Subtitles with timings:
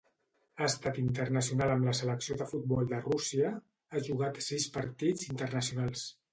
[0.61, 3.53] Ha estat internacional amb la selecció de futbol de Rússia,
[3.99, 6.13] ha jugat sis partits internacionals.